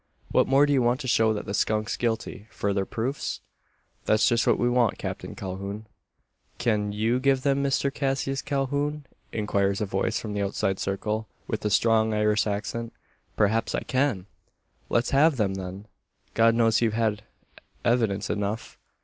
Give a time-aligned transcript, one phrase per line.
[0.31, 2.47] What more do you want to show that the skunk's guilty?
[2.49, 3.39] Further proofs?"
[4.05, 5.85] "That's just what we want, Captain Calhoun."
[6.57, 11.63] "Cyan you give them, Misther Cashius Calhoun?" inquires a voice from the outside circle, with
[11.65, 12.93] a strong Irish accent.
[13.37, 14.25] "Perhaps I can."
[14.89, 15.85] "Let's have them, then!"
[16.33, 17.21] "God knows you've had
[17.85, 18.79] evidence enough.